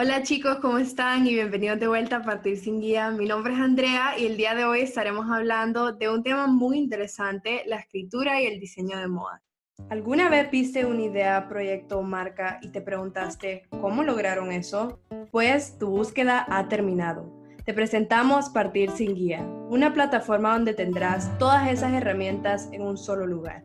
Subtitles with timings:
[0.00, 1.26] Hola chicos, ¿cómo están?
[1.26, 3.10] Y bienvenidos de vuelta a Partir sin Guía.
[3.10, 6.78] Mi nombre es Andrea y el día de hoy estaremos hablando de un tema muy
[6.78, 9.42] interesante, la escritura y el diseño de moda.
[9.90, 15.00] ¿Alguna vez viste una idea, proyecto o marca y te preguntaste cómo lograron eso?
[15.32, 17.42] Pues tu búsqueda ha terminado.
[17.64, 23.26] Te presentamos Partir sin Guía, una plataforma donde tendrás todas esas herramientas en un solo
[23.26, 23.64] lugar.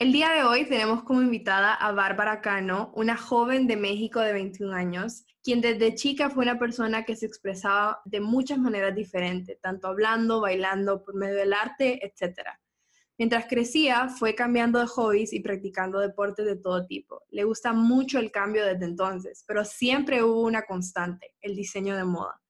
[0.00, 4.32] El día de hoy tenemos como invitada a Bárbara Cano, una joven de México de
[4.32, 9.60] 21 años, quien desde chica fue una persona que se expresaba de muchas maneras diferentes,
[9.60, 12.38] tanto hablando, bailando, por medio del arte, etc.
[13.18, 17.22] Mientras crecía, fue cambiando de hobbies y practicando deportes de todo tipo.
[17.28, 22.04] Le gusta mucho el cambio desde entonces, pero siempre hubo una constante, el diseño de
[22.04, 22.40] moda.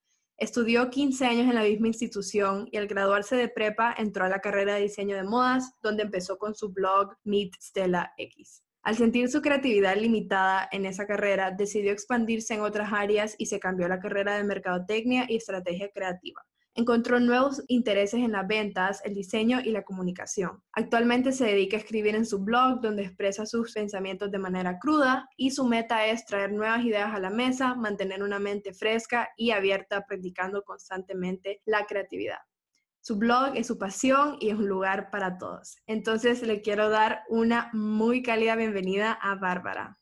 [0.41, 4.39] Estudió 15 años en la misma institución y al graduarse de prepa entró a la
[4.39, 8.63] carrera de diseño de modas, donde empezó con su blog Meet Stella X.
[8.81, 13.59] Al sentir su creatividad limitada en esa carrera, decidió expandirse en otras áreas y se
[13.59, 16.41] cambió a la carrera de mercadotecnia y estrategia creativa.
[16.73, 20.63] Encontró nuevos intereses en las ventas, el diseño y la comunicación.
[20.71, 25.27] Actualmente se dedica a escribir en su blog donde expresa sus pensamientos de manera cruda
[25.35, 29.51] y su meta es traer nuevas ideas a la mesa, mantener una mente fresca y
[29.51, 32.39] abierta practicando constantemente la creatividad.
[33.01, 35.75] Su blog es su pasión y es un lugar para todos.
[35.87, 40.00] Entonces le quiero dar una muy cálida bienvenida a Bárbara.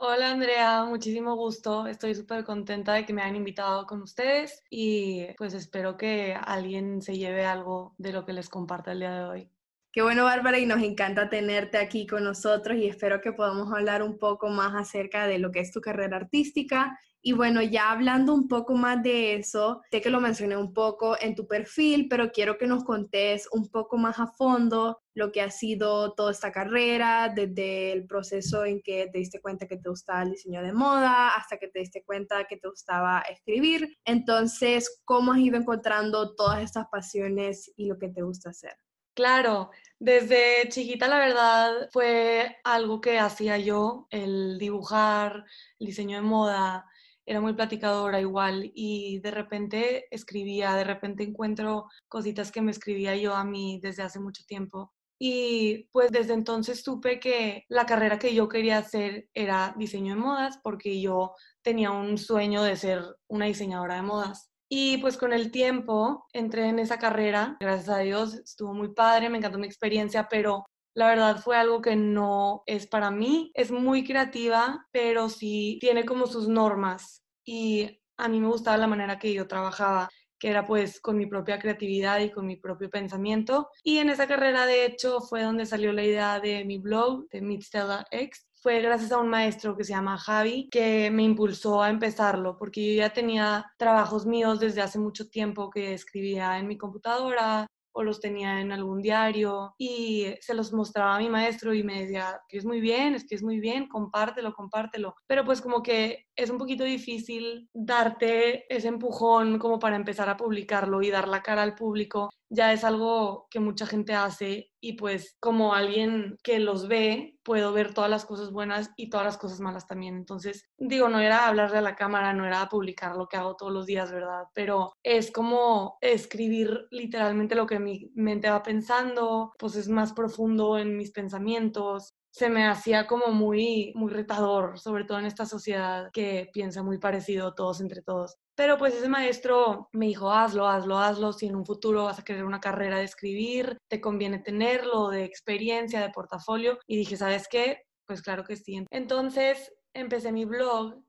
[0.00, 1.88] Hola Andrea, muchísimo gusto.
[1.88, 7.02] Estoy súper contenta de que me hayan invitado con ustedes y pues espero que alguien
[7.02, 9.50] se lleve algo de lo que les comparta el día de hoy.
[9.90, 14.04] Qué bueno, Bárbara, y nos encanta tenerte aquí con nosotros y espero que podamos hablar
[14.04, 18.32] un poco más acerca de lo que es tu carrera artística y bueno, ya hablando
[18.32, 22.30] un poco más de eso, sé que lo mencioné un poco en tu perfil, pero
[22.30, 26.52] quiero que nos contés un poco más a fondo lo que ha sido toda esta
[26.52, 30.72] carrera, desde el proceso en que te diste cuenta que te gustaba el diseño de
[30.72, 33.98] moda hasta que te diste cuenta que te gustaba escribir.
[34.04, 38.76] Entonces, ¿cómo has ido encontrando todas estas pasiones y lo que te gusta hacer?
[39.14, 45.44] Claro, desde chiquita la verdad fue algo que hacía yo, el dibujar,
[45.80, 46.86] el diseño de moda,
[47.26, 53.16] era muy platicadora igual y de repente escribía, de repente encuentro cositas que me escribía
[53.16, 54.94] yo a mí desde hace mucho tiempo.
[55.18, 60.20] Y pues desde entonces supe que la carrera que yo quería hacer era diseño de
[60.20, 64.50] modas porque yo tenía un sueño de ser una diseñadora de modas.
[64.70, 69.30] Y pues con el tiempo entré en esa carrera, gracias a Dios, estuvo muy padre,
[69.30, 73.50] me encantó mi experiencia, pero la verdad fue algo que no es para mí.
[73.54, 77.22] Es muy creativa, pero sí tiene como sus normas.
[77.44, 81.26] Y a mí me gustaba la manera que yo trabajaba que era pues con mi
[81.26, 83.70] propia creatividad y con mi propio pensamiento.
[83.82, 87.40] Y en esa carrera, de hecho, fue donde salió la idea de mi blog, de
[87.40, 87.64] Meet
[88.10, 88.46] X.
[88.60, 92.94] Fue gracias a un maestro que se llama Javi que me impulsó a empezarlo, porque
[92.94, 97.68] yo ya tenía trabajos míos desde hace mucho tiempo que escribía en mi computadora,
[97.98, 102.02] o los tenía en algún diario y se los mostraba a mi maestro y me
[102.02, 105.16] decía, que es muy bien, es que es muy bien, compártelo, compártelo.
[105.26, 110.36] Pero pues como que es un poquito difícil darte ese empujón como para empezar a
[110.36, 114.94] publicarlo y dar la cara al público ya es algo que mucha gente hace y
[114.94, 119.36] pues como alguien que los ve, puedo ver todas las cosas buenas y todas las
[119.36, 120.16] cosas malas también.
[120.16, 123.72] Entonces, digo, no era hablarle a la cámara, no era publicar lo que hago todos
[123.72, 124.44] los días, ¿verdad?
[124.54, 130.78] Pero es como escribir literalmente lo que mi mente va pensando, pues es más profundo
[130.78, 136.10] en mis pensamientos, se me hacía como muy, muy retador, sobre todo en esta sociedad
[136.12, 138.36] que piensa muy parecido todos entre todos.
[138.54, 142.24] Pero pues ese maestro me dijo, hazlo, hazlo, hazlo, si en un futuro vas a
[142.24, 146.78] querer una carrera de escribir, te conviene tenerlo, de experiencia, de portafolio.
[146.86, 147.82] Y dije, ¿sabes qué?
[148.06, 148.84] Pues claro que sí.
[148.90, 151.02] Entonces empecé mi blog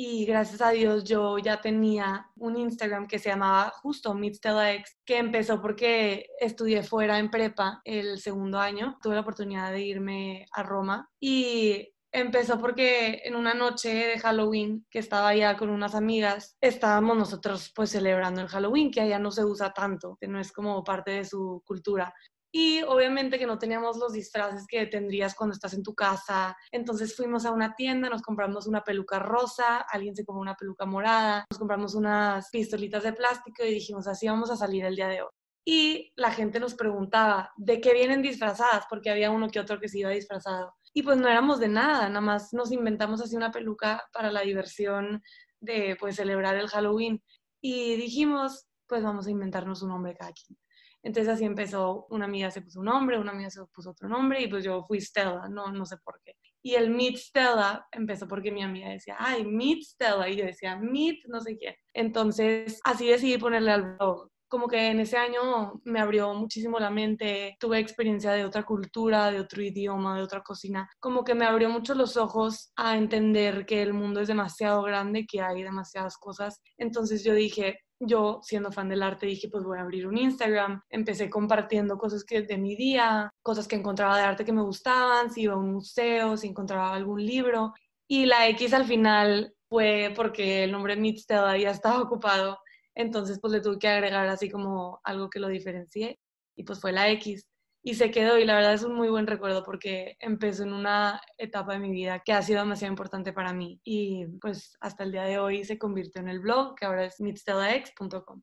[0.00, 4.72] y gracias a Dios yo ya tenía un Instagram que se llamaba justo Meet Stella
[4.74, 8.96] X, que empezó porque estudié fuera en prepa el segundo año.
[9.02, 14.86] Tuve la oportunidad de irme a Roma y Empezó porque en una noche de Halloween
[14.90, 19.30] que estaba allá con unas amigas, estábamos nosotros pues celebrando el Halloween, que allá no
[19.30, 22.14] se usa tanto, que no es como parte de su cultura.
[22.50, 26.56] Y obviamente que no teníamos los disfraces que tendrías cuando estás en tu casa.
[26.72, 30.86] Entonces fuimos a una tienda, nos compramos una peluca rosa, alguien se compró una peluca
[30.86, 35.08] morada, nos compramos unas pistolitas de plástico y dijimos, así vamos a salir el día
[35.08, 35.28] de hoy.
[35.70, 38.86] Y la gente nos preguntaba, ¿de qué vienen disfrazadas?
[38.88, 40.74] Porque había uno que otro que se iba disfrazado.
[40.94, 44.40] Y pues no éramos de nada, nada más nos inventamos así una peluca para la
[44.40, 45.22] diversión
[45.60, 47.22] de pues celebrar el Halloween.
[47.60, 50.58] Y dijimos, pues vamos a inventarnos un nombre cada quien.
[51.02, 54.42] Entonces así empezó, una amiga se puso un nombre, una amiga se puso otro nombre
[54.42, 56.34] y pues yo fui Stella, no, no sé por qué.
[56.62, 60.76] Y el Meet Stella empezó porque mi amiga decía, ay, Meet Stella, y yo decía,
[60.76, 61.76] Meet no sé qué.
[61.94, 64.28] Entonces así decidí ponerle al blog.
[64.48, 69.30] Como que en ese año me abrió muchísimo la mente, tuve experiencia de otra cultura,
[69.30, 73.66] de otro idioma, de otra cocina, como que me abrió mucho los ojos a entender
[73.66, 76.62] que el mundo es demasiado grande, que hay demasiadas cosas.
[76.78, 80.82] Entonces yo dije, yo siendo fan del arte dije, pues voy a abrir un Instagram.
[80.90, 85.30] Empecé compartiendo cosas que de mi día, cosas que encontraba de arte que me gustaban,
[85.30, 87.74] si iba a un museo, si encontraba algún libro.
[88.06, 92.58] Y la X al final fue porque el nombre Meetstel ya estaba ocupado.
[92.94, 96.18] Entonces pues le tuve que agregar así como algo que lo diferencie
[96.56, 97.46] y pues fue la X
[97.88, 101.22] y se quedó y la verdad es un muy buen recuerdo porque empezó en una
[101.38, 105.12] etapa de mi vida que ha sido demasiado importante para mí y pues hasta el
[105.12, 108.42] día de hoy se convirtió en el blog que ahora es meetstellax.com.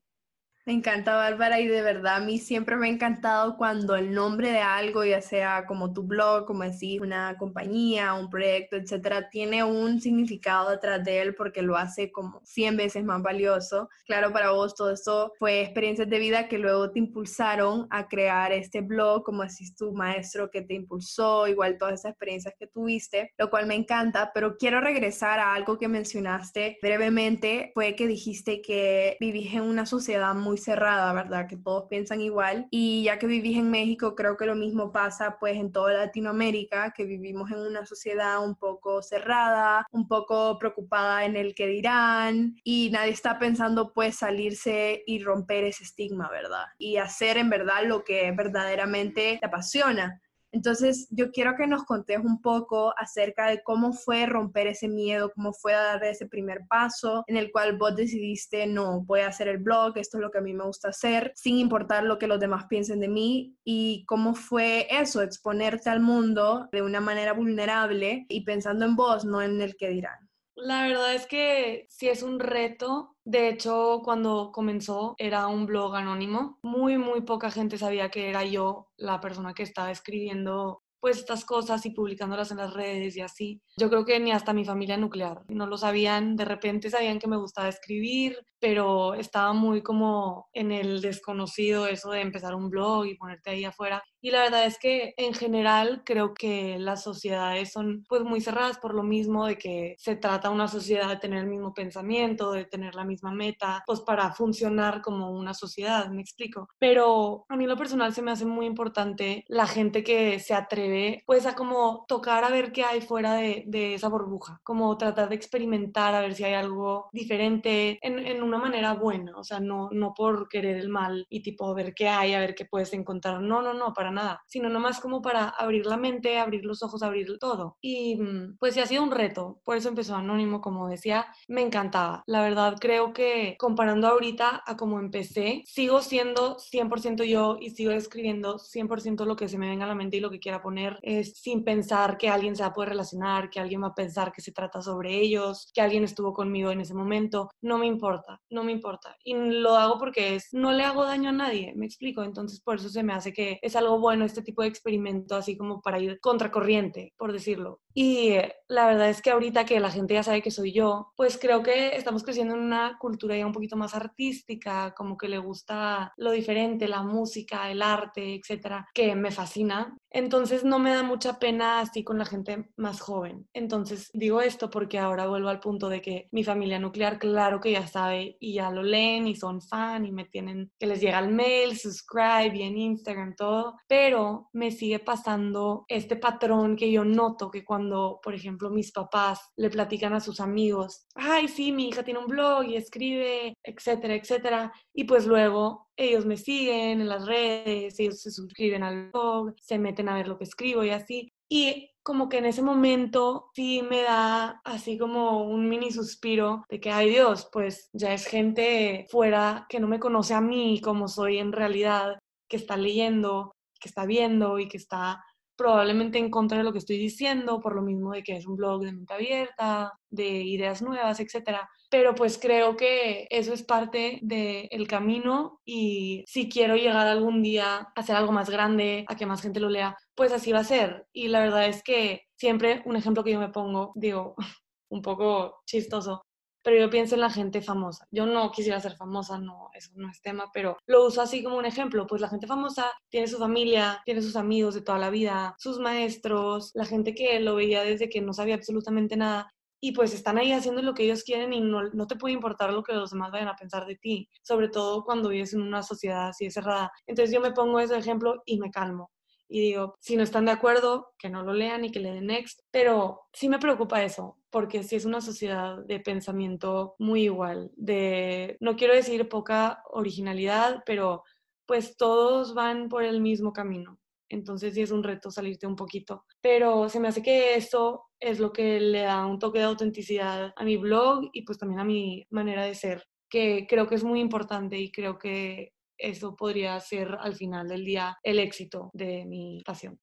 [0.67, 4.49] Me encanta, Bárbara, y de verdad a mí siempre me ha encantado cuando el nombre
[4.49, 9.63] de algo, ya sea como tu blog, como decir, una compañía, un proyecto, etcétera, tiene
[9.63, 13.89] un significado detrás de él porque lo hace como 100 veces más valioso.
[14.07, 18.51] Claro, para vos todo esto fue experiencias de vida que luego te impulsaron a crear
[18.51, 23.31] este blog, como decís tu maestro que te impulsó, igual todas esas experiencias que tuviste,
[23.37, 28.63] lo cual me encanta, pero quiero regresar a algo que mencionaste brevemente, fue que dijiste
[28.63, 31.47] que vivís en una sociedad muy cerrada, ¿verdad?
[31.47, 32.67] Que todos piensan igual.
[32.71, 36.91] Y ya que vivís en México, creo que lo mismo pasa pues en toda Latinoamérica,
[36.91, 42.55] que vivimos en una sociedad un poco cerrada, un poco preocupada en el que dirán
[42.63, 46.65] y nadie está pensando pues salirse y romper ese estigma, ¿verdad?
[46.77, 50.21] Y hacer en verdad lo que verdaderamente te apasiona.
[50.55, 55.33] Entonces, yo quiero que nos contes un poco acerca de cómo fue romper ese miedo,
[55.35, 59.49] cómo fue dar ese primer paso en el cual vos decidiste, no, voy a hacer
[59.49, 62.27] el blog, esto es lo que a mí me gusta hacer, sin importar lo que
[62.27, 67.33] los demás piensen de mí, y cómo fue eso, exponerte al mundo de una manera
[67.33, 70.24] vulnerable y pensando en vos, no en el que dirán.
[70.57, 73.15] La verdad es que sí es un reto.
[73.25, 76.59] De hecho, cuando comenzó era un blog anónimo.
[76.63, 81.45] Muy, muy poca gente sabía que era yo la persona que estaba escribiendo pues estas
[81.45, 83.61] cosas y publicándolas en las redes y así.
[83.77, 87.27] Yo creo que ni hasta mi familia nuclear no lo sabían, de repente sabían que
[87.27, 93.05] me gustaba escribir, pero estaba muy como en el desconocido eso de empezar un blog
[93.05, 94.03] y ponerte ahí afuera.
[94.19, 98.79] Y la verdad es que en general creo que las sociedades son pues muy cerradas
[98.79, 102.65] por lo mismo de que se trata una sociedad de tener el mismo pensamiento, de
[102.65, 106.67] tener la misma meta, pues para funcionar como una sociedad, me explico.
[106.79, 110.94] Pero a mí lo personal se me hace muy importante la gente que se atreve
[111.25, 115.29] pues a como tocar a ver qué hay fuera de, de esa burbuja, como tratar
[115.29, 119.59] de experimentar a ver si hay algo diferente en, en una manera buena, o sea,
[119.59, 122.93] no, no por querer el mal y tipo ver qué hay, a ver qué puedes
[122.93, 126.83] encontrar, no, no, no, para nada, sino nomás como para abrir la mente, abrir los
[126.83, 127.77] ojos, abrir todo.
[127.81, 131.61] Y mm, pues sí ha sido un reto, por eso empezó Anónimo, como decía, me
[131.61, 132.23] encantaba.
[132.27, 137.91] La verdad creo que comparando ahorita a como empecé, sigo siendo 100% yo y sigo
[137.91, 140.84] escribiendo 100% lo que se me venga a la mente y lo que quiera poner,
[141.01, 144.31] es sin pensar que alguien se va a poder relacionar, que alguien va a pensar
[144.31, 148.15] que se trata sobre ellos, que alguien estuvo conmigo en ese momento, no me importa
[148.49, 149.17] no me importa.
[149.23, 152.23] Y lo hago porque es, no le hago daño a nadie, me explico.
[152.23, 155.57] Entonces, por eso se me hace que es algo bueno este tipo de experimento, así
[155.57, 157.81] como para ir contracorriente, por decirlo.
[157.97, 158.35] Y
[158.67, 161.63] la verdad es que ahorita que la gente ya sabe que soy yo, pues creo
[161.63, 166.13] que estamos creciendo en una cultura ya un poquito más artística, como que le gusta
[166.17, 169.97] lo diferente, la música, el arte, etcétera, que me fascina.
[170.09, 173.47] Entonces no me da mucha pena así con la gente más joven.
[173.53, 177.71] Entonces digo esto porque ahora vuelvo al punto de que mi familia nuclear, claro que
[177.71, 181.19] ya sabe y ya lo leen y son fan y me tienen que les llega
[181.19, 187.03] el mail, subscribe y en Instagram todo, pero me sigue pasando este patrón que yo
[187.05, 187.84] noto que cuando,
[188.23, 192.27] por ejemplo, mis papás le platican a sus amigos, ay, sí, mi hija tiene un
[192.27, 198.21] blog y escribe, etcétera, etcétera, y pues luego ellos me siguen en las redes, ellos
[198.21, 201.29] se suscriben al blog, se meten a ver lo que escribo y así.
[201.49, 206.79] Y como que en ese momento sí me da así como un mini suspiro de
[206.79, 211.07] que, ay Dios, pues ya es gente fuera que no me conoce a mí como
[211.07, 215.23] soy en realidad, que está leyendo, que está viendo y que está
[215.55, 218.55] probablemente en contra de lo que estoy diciendo, por lo mismo de que es un
[218.55, 221.69] blog de mente abierta, de ideas nuevas, etcétera.
[221.89, 227.75] Pero pues creo que eso es parte del camino y si quiero llegar algún día
[227.77, 230.63] a hacer algo más grande, a que más gente lo lea, pues así va a
[230.63, 231.05] ser.
[231.13, 234.35] Y la verdad es que siempre un ejemplo que yo me pongo, digo,
[234.89, 236.25] un poco chistoso,
[236.65, 238.07] pero yo pienso en la gente famosa.
[238.09, 241.57] Yo no quisiera ser famosa, no, eso no es tema, pero lo uso así como
[241.57, 242.07] un ejemplo.
[242.07, 245.77] Pues la gente famosa tiene su familia, tiene sus amigos de toda la vida, sus
[245.77, 249.53] maestros, la gente que lo veía desde que no sabía absolutamente nada.
[249.79, 252.73] Y pues están ahí haciendo lo que ellos quieren y no, no te puede importar
[252.73, 255.83] lo que los demás vayan a pensar de ti, sobre todo cuando vives en una
[255.83, 256.91] sociedad así cerrada.
[257.05, 259.11] Entonces yo me pongo ese ejemplo y me calmo
[259.47, 262.27] y digo, si no están de acuerdo, que no lo lean y que le den
[262.27, 267.71] next, pero sí me preocupa eso, porque sí es una sociedad de pensamiento muy igual,
[267.75, 271.23] de, no quiero decir poca originalidad, pero
[271.65, 273.99] pues todos van por el mismo camino.
[274.29, 276.25] Entonces sí es un reto salirte un poquito.
[276.41, 280.53] Pero se me hace que eso es lo que le da un toque de autenticidad
[280.55, 284.03] a mi blog y pues también a mi manera de ser, que creo que es
[284.03, 289.25] muy importante y creo que eso podría ser al final del día el éxito de
[289.25, 289.99] mi pasión.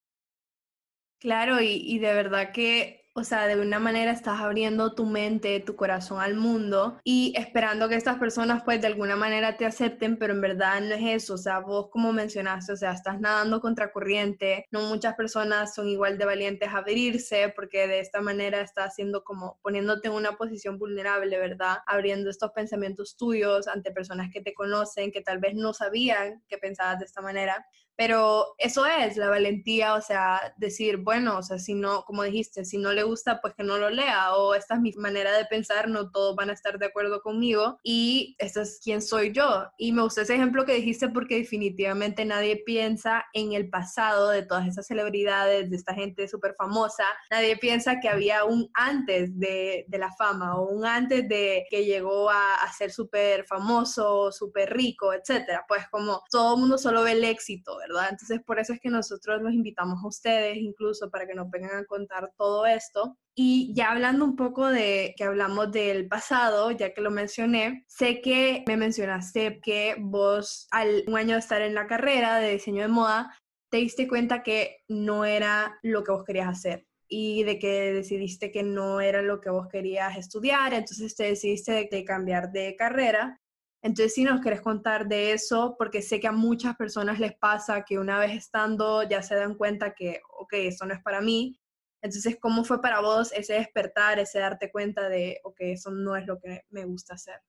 [1.21, 5.61] Claro, y, y de verdad que o sea, de una manera estás abriendo tu mente,
[5.61, 10.17] tu corazón al mundo y esperando que estas personas pues de alguna manera te acepten,
[10.17, 13.61] pero en verdad no es eso, o sea, vos como mencionaste, o sea, estás nadando
[13.61, 18.63] contra corriente, no muchas personas son igual de valientes a abrirse porque de esta manera
[18.63, 21.79] estás haciendo como poniéndote en una posición vulnerable, ¿verdad?
[21.87, 26.57] Abriendo estos pensamientos tuyos ante personas que te conocen, que tal vez no sabían que
[26.57, 27.67] pensabas de esta manera.
[27.97, 32.65] Pero eso es la valentía, o sea, decir, bueno, o sea, si no, como dijiste,
[32.65, 35.45] si no le gusta, pues que no lo lea, o esta es mi manera de
[35.45, 39.67] pensar, no todos van a estar de acuerdo conmigo, y esto es quién soy yo.
[39.77, 44.43] Y me gusta ese ejemplo que dijiste porque definitivamente nadie piensa en el pasado de
[44.43, 49.85] todas esas celebridades, de esta gente súper famosa, nadie piensa que había un antes de,
[49.89, 54.73] de, la fama, o un antes de que llegó a, a ser súper famoso, súper
[54.73, 55.65] rico, etcétera.
[55.69, 58.09] Pues como todo el mundo solo ve el éxito ¿verdad?
[58.11, 61.77] Entonces, por eso es que nosotros los invitamos a ustedes incluso para que nos vengan
[61.77, 63.17] a contar todo esto.
[63.35, 68.21] Y ya hablando un poco de que hablamos del pasado, ya que lo mencioné, sé
[68.21, 72.83] que me mencionaste que vos al un año de estar en la carrera de diseño
[72.83, 73.35] de moda,
[73.71, 78.51] te diste cuenta que no era lo que vos querías hacer y de que decidiste
[78.51, 83.42] que no era lo que vos querías estudiar, entonces te decidiste de cambiar de carrera
[83.83, 87.85] entonces, si nos querés contar de eso, porque sé que a muchas personas les pasa
[87.85, 91.59] que una vez estando ya se dan cuenta que, ok, eso no es para mí.
[92.01, 96.27] Entonces, ¿cómo fue para vos ese despertar, ese darte cuenta de, ok, eso no es
[96.27, 97.41] lo que me gusta hacer?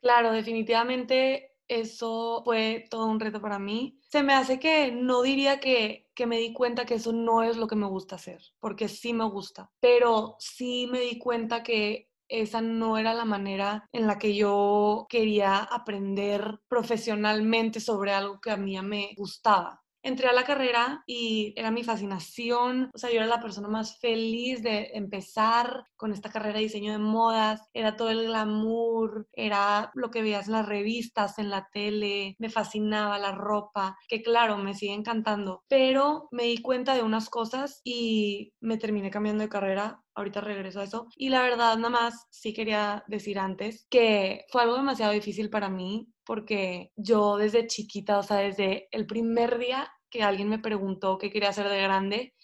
[0.00, 4.00] Claro, definitivamente eso fue todo un reto para mí.
[4.08, 7.58] Se me hace que no diría que, que me di cuenta que eso no es
[7.58, 12.10] lo que me gusta hacer, porque sí me gusta, pero sí me di cuenta que
[12.40, 18.50] esa no era la manera en la que yo quería aprender profesionalmente sobre algo que
[18.50, 23.16] a mí me gustaba entré a la carrera y era mi fascinación, o sea, yo
[23.16, 27.96] era la persona más feliz de empezar con esta carrera de diseño de modas, era
[27.96, 33.18] todo el glamour, era lo que veías en las revistas, en la tele, me fascinaba
[33.18, 38.52] la ropa, que claro, me sigue encantando, pero me di cuenta de unas cosas y
[38.60, 41.08] me terminé cambiando de carrera ahorita regreso a eso.
[41.16, 45.68] Y la verdad, nada más sí quería decir antes que fue algo demasiado difícil para
[45.68, 51.18] mí porque yo desde chiquita, o sea, desde el primer día que alguien me preguntó
[51.18, 52.34] qué quería hacer de grande,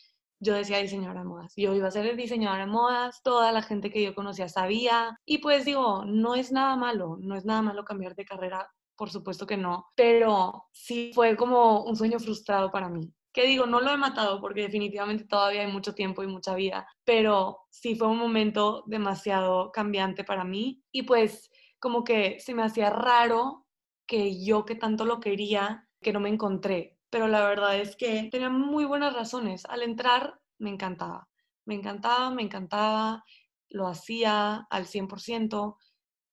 [0.40, 1.52] yo decía diseñadora de modas.
[1.56, 5.18] Yo iba a ser diseñadora de modas, toda la gente que yo conocía sabía.
[5.24, 9.10] Y pues digo, no es nada malo, no es nada malo cambiar de carrera, por
[9.10, 13.12] supuesto que no, pero sí fue como un sueño frustrado para mí.
[13.32, 16.86] Que digo, no lo he matado porque definitivamente todavía hay mucho tiempo y mucha vida,
[17.04, 22.64] pero sí fue un momento demasiado cambiante para mí y pues como que se me
[22.64, 23.66] hacía raro
[24.08, 26.98] que yo que tanto lo quería, que no me encontré.
[27.10, 29.64] Pero la verdad es que tenía muy buenas razones.
[29.66, 31.28] Al entrar me encantaba,
[31.66, 33.24] me encantaba, me encantaba,
[33.68, 35.76] lo hacía al 100%,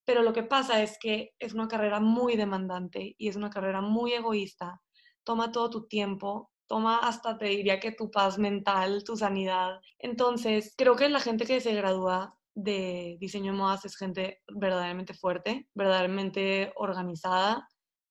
[0.05, 3.81] pero lo que pasa es que es una carrera muy demandante y es una carrera
[3.81, 4.81] muy egoísta.
[5.23, 9.79] Toma todo tu tiempo, toma hasta te diría que tu paz mental, tu sanidad.
[9.99, 15.13] Entonces, creo que la gente que se gradúa de diseño de modas es gente verdaderamente
[15.13, 17.67] fuerte, verdaderamente organizada,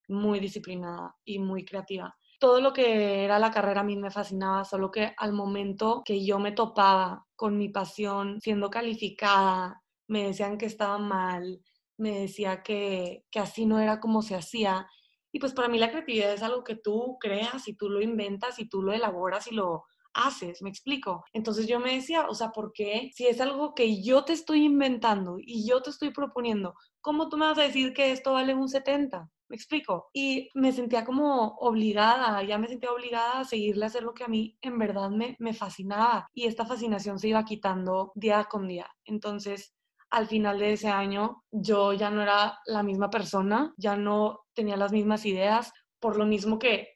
[0.07, 2.15] muy disciplinada y muy creativa.
[2.39, 6.25] Todo lo que era la carrera a mí me fascinaba, solo que al momento que
[6.25, 11.61] yo me topaba con mi pasión siendo calificada, me decían que estaba mal,
[11.97, 14.87] me decía que, que así no era como se hacía
[15.33, 18.59] Y pues para mí la creatividad es algo que tú creas y tú lo inventas
[18.59, 21.25] y tú lo elaboras y lo haces, me explico.
[21.33, 23.11] Entonces yo me decía, o sea, ¿por qué?
[23.15, 27.37] Si es algo que yo te estoy inventando y yo te estoy proponiendo, ¿cómo tú
[27.37, 29.29] me vas a decir que esto vale un 70?
[29.49, 30.09] Me explico.
[30.13, 34.25] Y me sentía como obligada, ya me sentía obligada a seguirle a hacer lo que
[34.25, 36.29] a mí en verdad me, me fascinaba.
[36.33, 38.89] Y esta fascinación se iba quitando día con día.
[39.05, 39.75] Entonces,
[40.11, 44.77] al final de ese año, yo ya no era la misma persona, ya no tenía
[44.77, 46.94] las mismas ideas, por lo mismo que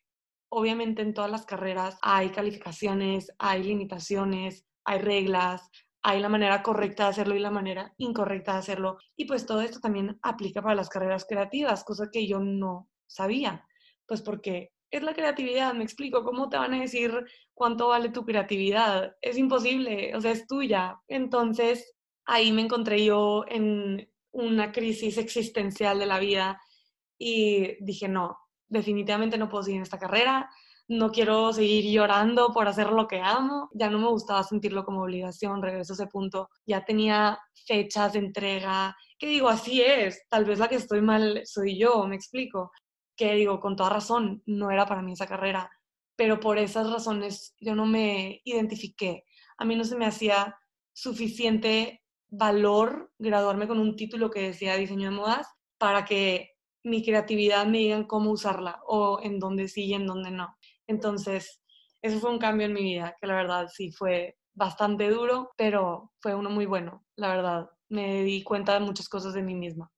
[0.50, 5.71] obviamente en todas las carreras hay calificaciones, hay limitaciones, hay reglas,
[6.02, 8.99] hay la manera correcta de hacerlo y la manera incorrecta de hacerlo.
[9.17, 13.67] Y pues todo esto también aplica para las carreras creativas, cosa que yo no sabía.
[14.07, 17.12] Pues porque es la creatividad, me explico, ¿cómo te van a decir
[17.52, 19.17] cuánto vale tu creatividad?
[19.21, 20.99] Es imposible, o sea, es tuya.
[21.09, 26.61] Entonces, ahí me encontré yo en una crisis existencial de la vida
[27.19, 30.50] y dije, no, definitivamente no puedo seguir en esta carrera,
[30.88, 35.02] no quiero seguir llorando por hacer lo que amo, ya no me gustaba sentirlo como
[35.02, 40.46] obligación, regreso a ese punto, ya tenía fechas de entrega, que digo, así es, tal
[40.46, 42.72] vez la que estoy mal soy yo, me explico,
[43.14, 45.70] que digo, con toda razón, no era para mí esa carrera,
[46.16, 49.25] pero por esas razones yo no me identifiqué,
[49.58, 50.56] a mí no se me hacía
[50.94, 55.46] suficiente valor graduarme con un título que decía diseño de modas
[55.78, 56.58] para que
[56.88, 60.57] mi creatividad me digan cómo usarla o en dónde sí y en dónde no.
[60.87, 61.62] Entonces,
[62.02, 66.12] eso fue un cambio en mi vida, que la verdad sí fue bastante duro, pero
[66.21, 67.71] fue uno muy bueno, la verdad.
[67.88, 69.90] Me di cuenta de muchas cosas de mí misma.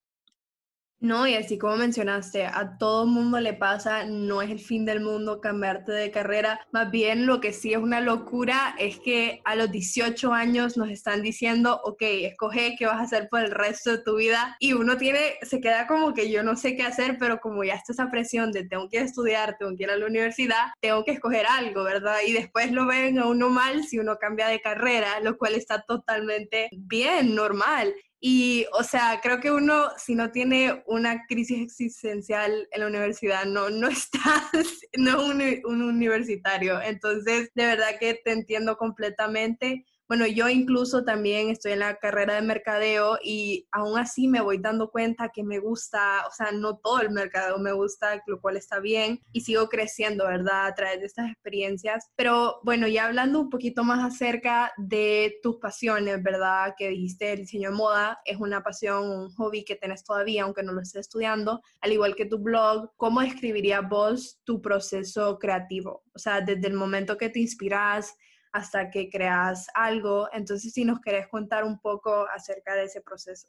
[1.01, 5.01] No, y así como mencionaste, a todo mundo le pasa, no es el fin del
[5.01, 9.57] mundo cambiarte de carrera, más bien lo que sí es una locura es que a
[9.57, 13.93] los 18 años nos están diciendo, ok, escoge qué vas a hacer por el resto
[13.93, 17.17] de tu vida y uno tiene, se queda como que yo no sé qué hacer,
[17.19, 20.05] pero como ya está esa presión de tengo que estudiar, tengo que ir a la
[20.05, 22.17] universidad, tengo que escoger algo, ¿verdad?
[22.27, 25.81] Y después lo ven a uno mal si uno cambia de carrera, lo cual está
[25.81, 27.95] totalmente bien, normal.
[28.23, 33.47] Y, o sea, creo que uno, si no tiene una crisis existencial en la universidad,
[33.47, 34.51] no, no está,
[34.99, 36.81] no un, un universitario.
[36.83, 39.87] Entonces, de verdad que te entiendo completamente.
[40.11, 44.59] Bueno, yo incluso también estoy en la carrera de mercadeo y aún así me voy
[44.59, 48.57] dando cuenta que me gusta, o sea, no todo el mercadeo me gusta, lo cual
[48.57, 50.67] está bien y sigo creciendo, ¿verdad?
[50.67, 52.11] A través de estas experiencias.
[52.17, 56.75] Pero bueno, ya hablando un poquito más acerca de tus pasiones, ¿verdad?
[56.77, 60.65] Que dijiste el diseño de moda es una pasión, un hobby que tenés todavía, aunque
[60.65, 62.91] no lo estés estudiando, al igual que tu blog.
[62.97, 66.03] ¿Cómo describirías vos tu proceso creativo?
[66.13, 68.17] O sea, desde el momento que te inspiras,
[68.53, 70.29] hasta que creas algo.
[70.33, 73.49] Entonces, si nos querés contar un poco acerca de ese proceso.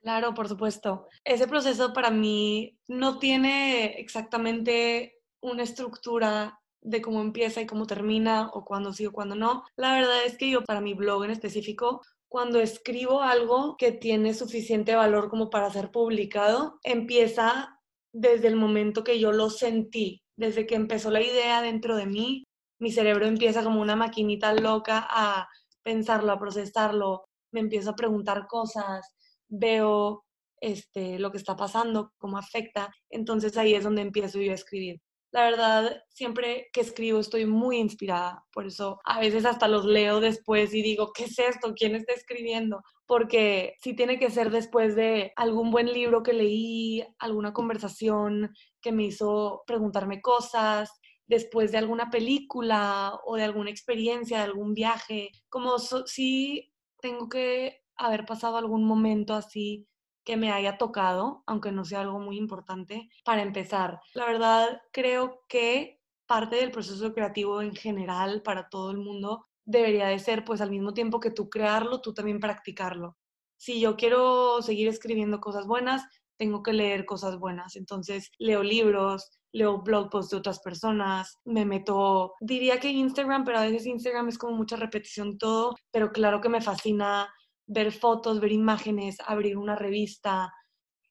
[0.00, 1.06] Claro, por supuesto.
[1.24, 8.48] Ese proceso para mí no tiene exactamente una estructura de cómo empieza y cómo termina
[8.52, 9.64] o cuándo sí o cuándo no.
[9.76, 14.34] La verdad es que yo para mi blog en específico, cuando escribo algo que tiene
[14.34, 17.78] suficiente valor como para ser publicado, empieza
[18.12, 22.44] desde el momento que yo lo sentí, desde que empezó la idea dentro de mí
[22.82, 25.48] mi cerebro empieza como una maquinita loca a
[25.84, 29.14] pensarlo, a procesarlo, me empiezo a preguntar cosas,
[29.48, 30.24] veo
[30.60, 35.00] este, lo que está pasando, cómo afecta, entonces ahí es donde empiezo yo a escribir.
[35.30, 40.18] La verdad, siempre que escribo estoy muy inspirada, por eso a veces hasta los leo
[40.18, 41.74] después y digo, ¿qué es esto?
[41.76, 42.82] ¿Quién está escribiendo?
[43.06, 48.90] Porque si tiene que ser después de algún buen libro que leí, alguna conversación que
[48.90, 50.90] me hizo preguntarme cosas,
[51.32, 57.84] después de alguna película o de alguna experiencia, de algún viaje, como si tengo que
[57.96, 59.88] haber pasado algún momento así
[60.24, 63.98] que me haya tocado, aunque no sea algo muy importante, para empezar.
[64.12, 70.08] La verdad, creo que parte del proceso creativo en general para todo el mundo debería
[70.08, 73.16] de ser, pues al mismo tiempo que tú crearlo, tú también practicarlo.
[73.56, 76.04] Si yo quiero seguir escribiendo cosas buenas,
[76.42, 77.76] tengo que leer cosas buenas.
[77.76, 83.58] Entonces, leo libros, leo blog posts de otras personas, me meto, diría que Instagram, pero
[83.58, 87.32] a veces Instagram es como mucha repetición todo, pero claro que me fascina
[87.68, 90.52] ver fotos, ver imágenes, abrir una revista.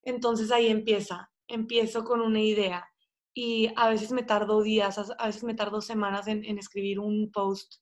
[0.04, 2.86] Entonces ahí empieza, empiezo con una idea
[3.34, 7.76] y a veces me tardo días, a veces me tardo semanas en, escribir un post,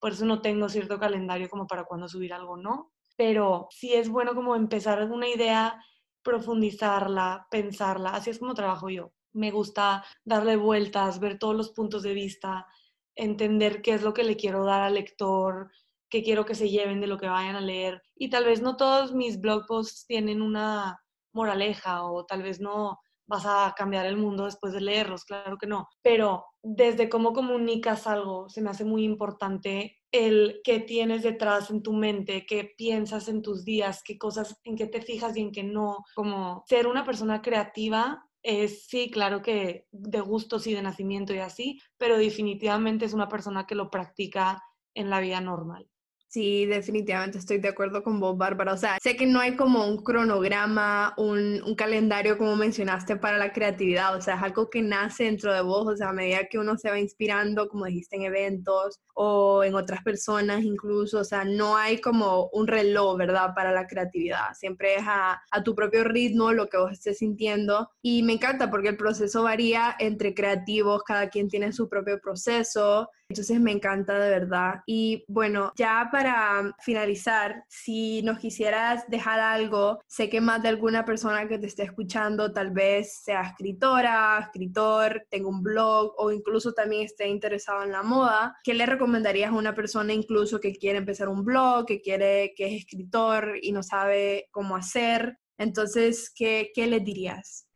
[0.00, 2.92] por eso no tengo cierto calendario como para cuando subir algo, ¿no?
[3.18, 5.78] Pero sí es bueno como empezar una idea,
[6.24, 12.02] profundizarla, pensarla, así es como trabajo yo me gusta darle vueltas, ver todos los puntos
[12.02, 12.66] de vista,
[13.14, 15.70] entender qué es lo que le quiero dar al lector,
[16.08, 18.02] qué quiero que se lleven de lo que vayan a leer.
[18.16, 21.00] Y tal vez no todos mis blog posts tienen una
[21.32, 25.66] moraleja o tal vez no vas a cambiar el mundo después de leerlos, claro que
[25.66, 31.70] no, pero desde cómo comunicas algo, se me hace muy importante el qué tienes detrás
[31.70, 35.40] en tu mente, qué piensas en tus días, qué cosas, en qué te fijas y
[35.40, 40.74] en qué no, como ser una persona creativa es sí, claro que de gustos y
[40.74, 44.62] de nacimiento y así, pero definitivamente es una persona que lo practica
[44.94, 45.88] en la vida normal.
[46.34, 48.72] Sí, definitivamente estoy de acuerdo con vos, Bárbara.
[48.72, 53.52] O sea, sé que no hay como un cronograma, un, calendario como mencionaste para la
[53.52, 54.16] creatividad.
[54.16, 55.86] O sea, es algo que nace dentro de vos.
[55.86, 59.76] O sea, a medida que uno se va inspirando, como dijiste, en eventos o en
[59.76, 61.20] otras personas incluso.
[61.20, 63.54] O sea, no hay como un reloj, ¿verdad?
[63.54, 64.54] Para la creatividad.
[64.54, 67.90] Siempre es a, a tu propio ritmo, lo que vos estés sintiendo.
[68.02, 71.04] Y me encanta porque el proceso varía entre creativos.
[71.04, 73.08] Cada quien tiene su propio proceso.
[73.28, 74.82] Entonces me encanta de verdad.
[74.86, 81.04] Y bueno, ya para finalizar, si nos quisieras dejar algo, sé que más de alguna
[81.04, 86.72] persona que te esté escuchando tal vez sea escritora, escritor, tenga un blog o incluso
[86.72, 90.98] también esté interesado en la moda, ¿qué le recomendarías a una persona incluso que quiere
[90.98, 95.38] empezar un blog, que quiere que es escritor y no sabe cómo hacer?
[95.56, 97.66] Entonces, ¿qué, qué le dirías?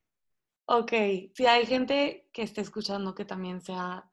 [0.66, 0.92] Ok,
[1.34, 4.04] si hay gente que esté escuchando que también sea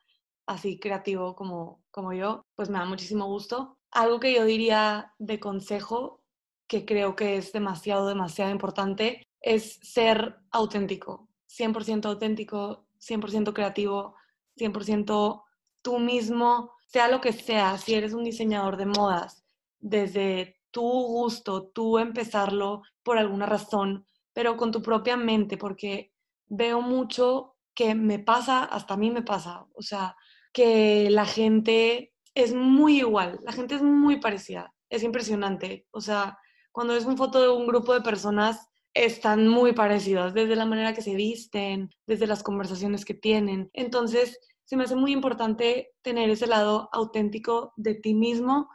[0.45, 3.77] así creativo como, como yo, pues me da muchísimo gusto.
[3.91, 6.21] Algo que yo diría de consejo,
[6.67, 14.15] que creo que es demasiado, demasiado importante, es ser auténtico, 100% auténtico, 100% creativo,
[14.58, 15.43] 100%
[15.81, 19.43] tú mismo, sea lo que sea, si eres un diseñador de modas,
[19.79, 26.12] desde tu gusto, tú empezarlo por alguna razón, pero con tu propia mente, porque
[26.47, 30.15] veo mucho que me pasa, hasta a mí me pasa, o sea,
[30.55, 35.85] que la gente es muy igual, la gente es muy parecida, es impresionante.
[35.91, 36.39] O sea,
[36.71, 40.93] cuando ves una foto de un grupo de personas, están muy parecidas, desde la manera
[40.93, 43.69] que se visten, desde las conversaciones que tienen.
[43.73, 48.69] Entonces, se me hace muy importante tener ese lado auténtico de ti mismo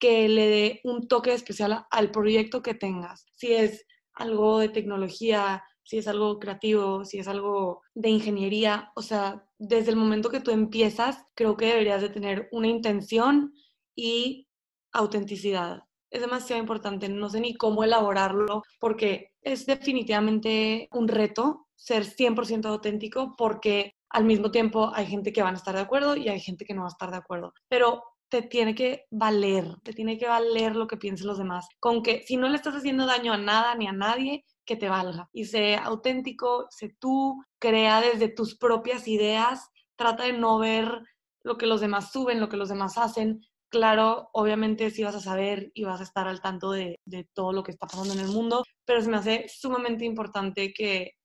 [0.00, 3.26] que le dé un toque especial al proyecto que tengas.
[3.36, 9.02] Si es algo de tecnología, si es algo creativo, si es algo de ingeniería, o
[9.02, 13.52] sea, desde el momento que tú empiezas, creo que deberías de tener una intención
[13.94, 14.48] y
[14.92, 15.84] autenticidad.
[16.10, 22.66] Es demasiado importante, no sé ni cómo elaborarlo porque es definitivamente un reto ser 100%
[22.66, 26.38] auténtico porque al mismo tiempo hay gente que van a estar de acuerdo y hay
[26.38, 27.54] gente que no va a estar de acuerdo.
[27.68, 31.68] Pero te tiene que valer, te tiene que valer lo que piensen los demás.
[31.78, 34.88] Con que si no le estás haciendo daño a nada ni a nadie, que te
[34.88, 35.28] valga.
[35.34, 41.02] Y sé auténtico, sé tú, crea desde tus propias ideas, trata de no ver
[41.42, 43.42] lo que los demás suben, lo que los demás hacen.
[43.68, 47.52] Claro, obviamente sí vas a saber y vas a estar al tanto de, de todo
[47.52, 51.16] lo que está pasando en el mundo, pero se me hace sumamente importante que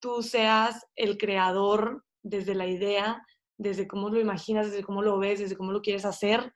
[0.00, 3.22] tú seas el creador desde la idea,
[3.58, 6.54] desde cómo lo imaginas, desde cómo lo ves, desde cómo lo quieres hacer,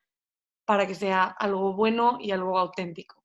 [0.65, 3.20] para que sea algo bueno y algo auténtico.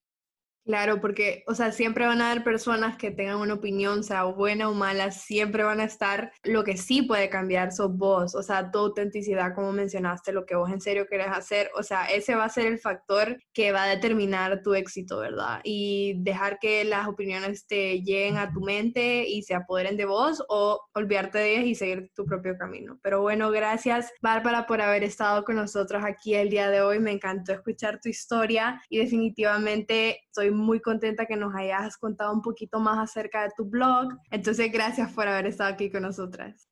[0.66, 4.68] Claro, porque, o sea, siempre van a haber personas que tengan una opinión, sea buena
[4.68, 6.32] o mala, siempre van a estar.
[6.44, 10.56] Lo que sí puede cambiar sos vos, o sea, tu autenticidad, como mencionaste, lo que
[10.56, 13.84] vos en serio querés hacer, o sea, ese va a ser el factor que va
[13.84, 15.62] a determinar tu éxito, ¿verdad?
[15.64, 20.44] Y dejar que las opiniones te lleguen a tu mente y se apoderen de vos
[20.50, 22.98] o olvidarte de ellas y seguir tu propio camino.
[23.04, 26.98] Pero bueno, gracias, Bárbara, por haber estado con nosotros aquí el día de hoy.
[26.98, 32.42] Me encantó escuchar tu historia y definitivamente estoy muy contenta que nos hayas contado un
[32.42, 34.10] poquito más acerca de tu blog.
[34.32, 36.70] Entonces, gracias por haber estado aquí con nosotras.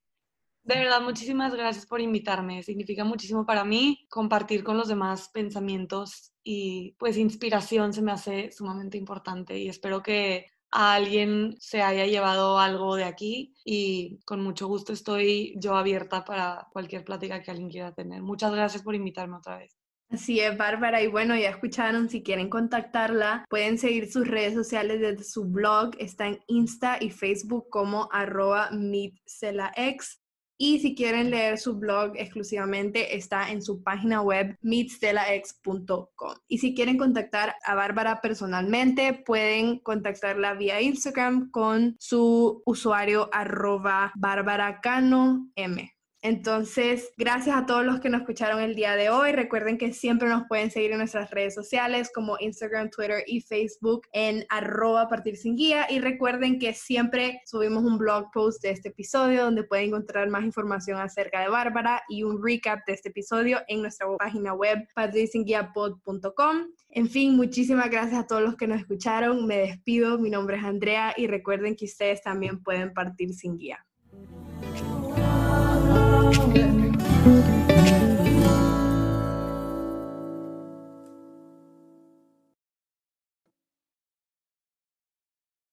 [0.63, 2.63] De verdad, muchísimas gracias por invitarme.
[2.63, 8.49] Significa muchísimo para mí compartir con los demás pensamientos y pues inspiración se me hace
[8.51, 14.41] sumamente importante y espero que a alguien se haya llevado algo de aquí y con
[14.41, 18.21] mucho gusto estoy yo abierta para cualquier plática que alguien quiera tener.
[18.21, 19.82] Muchas gracias por invitarme otra vez.
[20.13, 21.01] Así es, Bárbara.
[21.01, 25.95] Y bueno, ya escucharon, si quieren contactarla, pueden seguir sus redes sociales desde su blog.
[25.97, 30.21] Está en Insta y Facebook como arroba meetcelax.
[30.55, 36.35] Y si quieren leer su blog exclusivamente, está en su página web meetstelax.com.
[36.47, 44.13] Y si quieren contactar a Bárbara personalmente, pueden contactarla vía Instagram con su usuario arroba
[45.55, 45.92] M.
[46.25, 49.33] Entonces, gracias a todos los que nos escucharon el día de hoy.
[49.33, 54.07] Recuerden que siempre nos pueden seguir en nuestras redes sociales como Instagram, Twitter y Facebook
[54.13, 55.85] en arroba partir sin guía.
[55.89, 60.45] Y recuerden que siempre subimos un blog post de este episodio donde pueden encontrar más
[60.45, 66.67] información acerca de Bárbara y un recap de este episodio en nuestra página web patirsinguiapod.com.
[66.91, 69.45] En fin, muchísimas gracias a todos los que nos escucharon.
[69.45, 70.17] Me despido.
[70.17, 73.85] Mi nombre es Andrea y recuerden que ustedes también pueden partir sin guía.